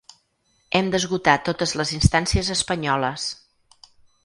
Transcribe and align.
Hem 0.79 0.89
d’esgotar 0.95 1.35
totes 1.51 1.75
les 1.81 1.93
instàncies 1.99 2.51
espanyoles. 2.57 3.31